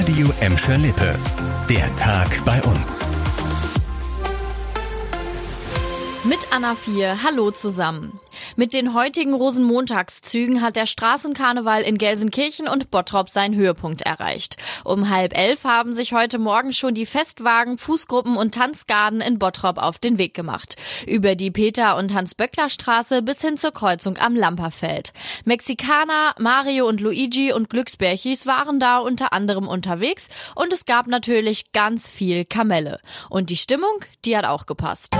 Radio 0.00 0.32
Emscher 0.40 0.78
Lippe. 0.78 1.14
Der 1.68 1.94
Tag 1.96 2.42
bei 2.46 2.58
uns. 2.62 3.00
Mit 6.24 6.38
Anna 6.50 6.74
4, 6.74 7.22
hallo 7.22 7.50
zusammen. 7.50 8.18
Mit 8.56 8.74
den 8.74 8.94
heutigen 8.94 9.34
Rosenmontagszügen 9.34 10.60
hat 10.60 10.76
der 10.76 10.86
Straßenkarneval 10.86 11.82
in 11.82 11.98
Gelsenkirchen 11.98 12.68
und 12.68 12.90
Bottrop 12.90 13.30
seinen 13.30 13.54
Höhepunkt 13.54 14.02
erreicht. 14.02 14.56
Um 14.84 15.08
halb 15.08 15.36
elf 15.36 15.64
haben 15.64 15.94
sich 15.94 16.12
heute 16.12 16.38
Morgen 16.38 16.72
schon 16.72 16.94
die 16.94 17.06
Festwagen, 17.06 17.78
Fußgruppen 17.78 18.36
und 18.36 18.54
Tanzgarden 18.54 19.20
in 19.20 19.38
Bottrop 19.38 19.78
auf 19.78 19.98
den 19.98 20.18
Weg 20.18 20.34
gemacht. 20.34 20.76
Über 21.06 21.36
die 21.36 21.50
Peter- 21.50 21.96
und 21.96 22.12
Hans-Böckler-Straße 22.12 23.22
bis 23.22 23.40
hin 23.40 23.56
zur 23.56 23.72
Kreuzung 23.72 24.18
am 24.18 24.34
Lamperfeld. 24.34 25.12
Mexikaner, 25.44 26.34
Mario 26.38 26.88
und 26.88 27.00
Luigi 27.00 27.52
und 27.52 27.70
Glücksbärchis 27.70 28.46
waren 28.46 28.80
da 28.80 28.98
unter 28.98 29.32
anderem 29.32 29.68
unterwegs 29.68 30.28
und 30.54 30.72
es 30.72 30.84
gab 30.86 31.06
natürlich 31.06 31.72
ganz 31.72 32.10
viel 32.10 32.44
Kamelle. 32.44 33.00
Und 33.28 33.50
die 33.50 33.56
Stimmung, 33.56 34.04
die 34.24 34.36
hat 34.36 34.44
auch 34.44 34.66
gepasst. 34.66 35.16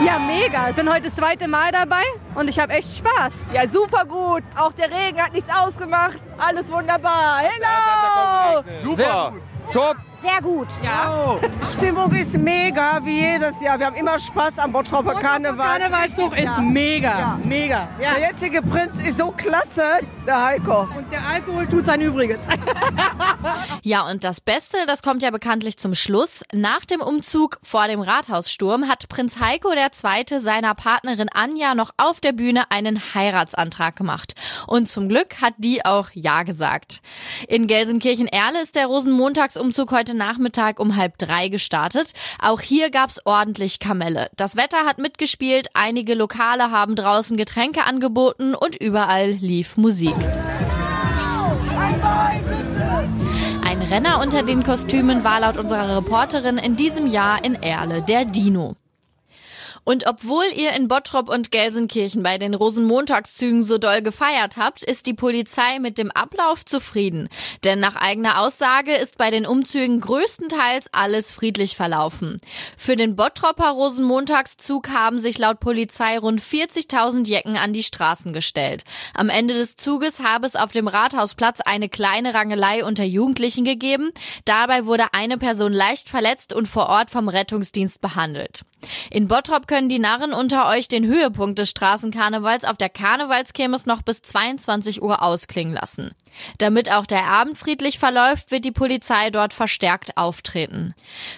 Ja, 0.00 0.16
mega. 0.16 0.70
Ich 0.70 0.76
bin 0.76 0.88
heute 0.88 1.06
das 1.06 1.16
zweite 1.16 1.48
Mal 1.48 1.72
dabei 1.72 2.02
und 2.36 2.48
ich 2.48 2.56
habe 2.58 2.72
echt 2.72 2.98
Spaß. 2.98 3.46
Ja, 3.52 3.68
super 3.68 4.04
gut. 4.04 4.44
Auch 4.56 4.72
der 4.72 4.86
Regen 4.86 5.20
hat 5.20 5.32
nichts 5.32 5.50
ausgemacht. 5.52 6.18
Alles 6.38 6.70
wunderbar. 6.70 7.40
Hello! 7.40 8.62
Super. 8.80 9.32
Top. 9.72 9.96
Sehr 10.22 10.40
gut. 10.40 10.68
Ja. 10.84 11.36
Stimmung 11.76 12.12
ist 12.12 12.36
mega, 12.38 13.00
wie 13.02 13.20
jedes 13.20 13.60
Jahr. 13.60 13.78
Wir 13.78 13.86
haben 13.86 13.96
immer 13.96 14.18
Spaß 14.18 14.58
am 14.58 14.70
Bottroper 14.72 15.14
Karneval. 15.14 15.78
Karnevalszug 15.80 16.38
ist 16.38 16.58
mega. 16.60 17.18
Ja. 17.18 17.38
Mega. 17.42 17.88
Ja. 18.00 18.14
Der 18.14 18.28
jetzige 18.28 18.62
Prinz 18.62 18.94
ist 19.04 19.18
so 19.18 19.32
klasse, 19.32 19.98
der 20.28 20.44
Heiko. 20.44 20.82
Und 20.82 21.10
der 21.10 21.26
Alkohol 21.26 21.66
tut 21.66 21.86
sein 21.86 22.00
Übriges. 22.00 22.40
Ja, 23.82 24.06
und 24.06 24.24
das 24.24 24.40
Beste, 24.40 24.76
das 24.86 25.02
kommt 25.02 25.22
ja 25.22 25.30
bekanntlich 25.30 25.78
zum 25.78 25.94
Schluss. 25.94 26.42
Nach 26.52 26.84
dem 26.84 27.00
Umzug 27.00 27.58
vor 27.62 27.86
dem 27.86 28.00
Rathaussturm 28.00 28.86
hat 28.88 29.08
Prinz 29.08 29.38
Heiko 29.40 29.72
II. 29.72 30.40
seiner 30.40 30.74
Partnerin 30.74 31.28
Anja 31.32 31.74
noch 31.74 31.92
auf 31.96 32.20
der 32.20 32.32
Bühne 32.32 32.70
einen 32.70 33.00
Heiratsantrag 33.14 33.96
gemacht. 33.96 34.34
Und 34.66 34.88
zum 34.88 35.08
Glück 35.08 35.40
hat 35.40 35.54
die 35.58 35.86
auch 35.86 36.10
Ja 36.12 36.42
gesagt. 36.42 37.00
In 37.46 37.66
Gelsenkirchen-Erle 37.66 38.60
ist 38.62 38.74
der 38.74 38.86
Rosenmontagsumzug 38.86 39.90
heute 39.92 40.14
Nachmittag 40.14 40.80
um 40.80 40.96
halb 40.96 41.16
drei 41.16 41.48
gestartet. 41.48 42.12
Auch 42.42 42.60
hier 42.60 42.90
gab's 42.90 43.20
ordentlich 43.24 43.78
Kamelle. 43.78 44.28
Das 44.36 44.56
Wetter 44.56 44.84
hat 44.84 44.98
mitgespielt, 44.98 45.68
einige 45.72 46.14
Lokale 46.14 46.70
haben 46.70 46.94
draußen 46.94 47.38
Getränke 47.38 47.84
angeboten 47.84 48.54
und 48.54 48.76
überall 48.76 49.30
lief 49.30 49.76
Musik. 49.78 50.17
Ein 53.64 53.82
Renner 53.90 54.20
unter 54.20 54.42
den 54.42 54.62
Kostümen 54.62 55.24
war 55.24 55.40
laut 55.40 55.56
unserer 55.58 55.98
Reporterin 55.98 56.58
in 56.58 56.76
diesem 56.76 57.06
Jahr 57.06 57.44
in 57.44 57.54
Erle 57.54 58.02
der 58.02 58.24
Dino. 58.24 58.76
Und 59.88 60.06
obwohl 60.06 60.44
ihr 60.54 60.72
in 60.72 60.86
Bottrop 60.86 61.30
und 61.30 61.50
Gelsenkirchen 61.50 62.22
bei 62.22 62.36
den 62.36 62.52
Rosenmontagszügen 62.52 63.62
so 63.62 63.78
doll 63.78 64.02
gefeiert 64.02 64.58
habt, 64.58 64.84
ist 64.84 65.06
die 65.06 65.14
Polizei 65.14 65.78
mit 65.78 65.96
dem 65.96 66.10
Ablauf 66.10 66.66
zufrieden. 66.66 67.30
Denn 67.64 67.80
nach 67.80 67.96
eigener 67.96 68.42
Aussage 68.42 68.94
ist 68.94 69.16
bei 69.16 69.30
den 69.30 69.46
Umzügen 69.46 70.02
größtenteils 70.02 70.88
alles 70.92 71.32
friedlich 71.32 71.74
verlaufen. 71.74 72.38
Für 72.76 72.96
den 72.96 73.16
Bottropper 73.16 73.70
Rosenmontagszug 73.70 74.90
haben 74.90 75.18
sich 75.20 75.38
laut 75.38 75.58
Polizei 75.58 76.18
rund 76.18 76.42
40.000 76.42 77.26
Jecken 77.26 77.56
an 77.56 77.72
die 77.72 77.82
Straßen 77.82 78.34
gestellt. 78.34 78.84
Am 79.14 79.30
Ende 79.30 79.54
des 79.54 79.76
Zuges 79.76 80.20
habe 80.20 80.46
es 80.46 80.54
auf 80.54 80.70
dem 80.70 80.86
Rathausplatz 80.86 81.62
eine 81.62 81.88
kleine 81.88 82.34
Rangelei 82.34 82.84
unter 82.84 83.04
Jugendlichen 83.04 83.64
gegeben. 83.64 84.10
Dabei 84.44 84.84
wurde 84.84 85.14
eine 85.14 85.38
Person 85.38 85.72
leicht 85.72 86.10
verletzt 86.10 86.52
und 86.52 86.68
vor 86.68 86.90
Ort 86.90 87.08
vom 87.08 87.30
Rettungsdienst 87.30 88.02
behandelt. 88.02 88.66
In 89.10 89.28
Bottrop 89.28 89.66
können 89.66 89.77
die 89.86 89.98
Narren 89.98 90.32
unter 90.32 90.66
euch 90.68 90.88
den 90.88 91.06
Höhepunkt 91.06 91.58
des 91.58 91.68
Straßenkarnevals 91.68 92.64
auf 92.64 92.78
der 92.78 92.88
Karnevalskirmes 92.88 93.84
noch 93.84 94.00
bis 94.00 94.22
22 94.22 95.02
Uhr 95.02 95.22
ausklingen 95.22 95.74
lassen. 95.74 96.10
Damit 96.56 96.90
auch 96.90 97.06
der 97.06 97.26
Abend 97.26 97.58
friedlich 97.58 97.98
verläuft, 97.98 98.50
wird 98.50 98.64
die 98.64 98.72
Polizei 98.72 99.30
dort 99.30 99.52
verstärkt 99.52 100.16
auftreten. 100.16 100.94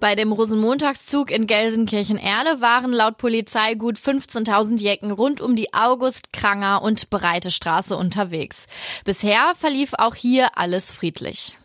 Bei 0.00 0.14
dem 0.14 0.32
Rosenmontagszug 0.32 1.30
in 1.30 1.46
Gelsenkirchen-Erle 1.46 2.60
waren 2.60 2.92
laut 2.92 3.18
Polizei 3.18 3.74
gut 3.74 3.98
15.000 3.98 4.80
Jecken 4.80 5.10
rund 5.10 5.40
um 5.40 5.54
die 5.54 5.74
August, 5.74 6.32
Kranger 6.32 6.82
und 6.82 7.10
Breite 7.10 7.50
Straße 7.50 7.96
unterwegs. 7.96 8.66
Bisher 9.04 9.52
verlief 9.54 9.92
auch 9.98 10.14
hier 10.14 10.56
alles 10.56 10.90
friedlich. 10.92 11.56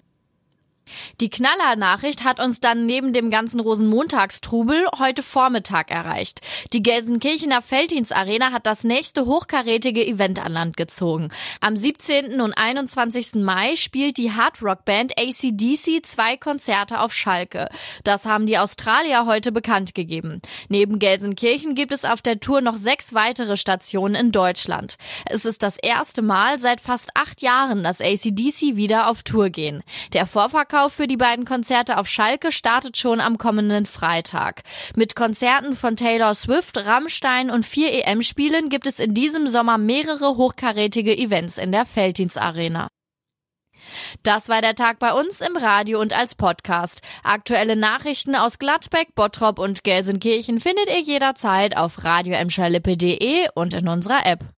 Die 1.21 1.29
Knaller-Nachricht 1.29 2.23
hat 2.23 2.39
uns 2.39 2.59
dann 2.59 2.85
neben 2.85 3.13
dem 3.13 3.29
ganzen 3.29 3.59
Rosenmontagstrubel 3.59 4.87
heute 4.97 5.23
Vormittag 5.23 5.91
erreicht. 5.91 6.41
Die 6.73 6.83
Gelsenkirchener 6.83 7.61
Feldhins 7.61 8.11
Arena 8.11 8.51
hat 8.51 8.65
das 8.65 8.83
nächste 8.83 9.25
hochkarätige 9.25 10.05
Event 10.05 10.43
an 10.43 10.53
Land 10.53 10.77
gezogen. 10.77 11.29
Am 11.61 11.75
17. 11.75 12.41
und 12.41 12.53
21. 12.53 13.35
Mai 13.35 13.75
spielt 13.75 14.17
die 14.17 14.31
Hardrock-Band 14.31 15.13
ACDC 15.19 16.05
zwei 16.05 16.37
Konzerte 16.37 16.99
auf 16.99 17.13
Schalke. 17.13 17.69
Das 18.03 18.25
haben 18.25 18.45
die 18.45 18.57
Australier 18.57 19.25
heute 19.25 19.51
bekannt 19.51 19.93
gegeben. 19.93 20.41
Neben 20.69 20.99
Gelsenkirchen 20.99 21.75
gibt 21.75 21.91
es 21.91 22.05
auf 22.05 22.21
der 22.21 22.39
Tour 22.39 22.61
noch 22.61 22.77
sechs 22.77 23.13
weitere 23.13 23.57
Stationen 23.57 24.15
in 24.15 24.31
Deutschland. 24.31 24.97
Es 25.25 25.45
ist 25.45 25.63
das 25.63 25.77
erste 25.77 26.21
Mal 26.21 26.59
seit 26.59 26.81
fast 26.81 27.09
acht 27.13 27.41
Jahren, 27.41 27.83
dass 27.83 28.01
ACDC 28.01 28.75
wieder 28.75 29.07
auf 29.07 29.23
Tour 29.23 29.49
gehen. 29.49 29.83
Der 30.13 30.25
Vorverkauf 30.25 30.78
für 30.87 31.07
die 31.07 31.17
beiden 31.17 31.43
Konzerte 31.43 31.97
auf 31.97 32.07
Schalke 32.07 32.53
startet 32.53 32.95
schon 32.95 33.19
am 33.19 33.37
kommenden 33.37 33.85
Freitag. 33.85 34.63
Mit 34.95 35.17
Konzerten 35.17 35.75
von 35.75 35.97
Taylor 35.97 36.33
Swift, 36.33 36.77
Rammstein 36.85 37.51
und 37.51 37.65
vier 37.65 37.91
EM-Spielen 37.91 38.69
gibt 38.69 38.87
es 38.87 38.99
in 38.99 39.13
diesem 39.13 39.49
Sommer 39.49 39.77
mehrere 39.77 40.37
hochkarätige 40.37 41.17
Events 41.17 41.57
in 41.57 41.73
der 41.73 41.85
Felddienst. 41.85 42.39
Das 44.23 44.49
war 44.49 44.61
der 44.61 44.75
Tag 44.75 44.99
bei 44.99 45.13
uns 45.13 45.41
im 45.41 45.57
Radio 45.57 45.99
und 45.99 46.17
als 46.17 46.35
Podcast. 46.35 47.01
Aktuelle 47.23 47.75
Nachrichten 47.75 48.35
aus 48.35 48.59
Gladbeck, 48.59 49.15
Bottrop 49.15 49.59
und 49.59 49.83
Gelsenkirchen 49.83 50.59
findet 50.59 50.87
ihr 50.87 51.01
jederzeit 51.01 51.75
auf 51.75 52.03
radioemscherlippe.de 52.03 53.47
und 53.55 53.73
in 53.73 53.87
unserer 53.87 54.25
App. 54.25 54.45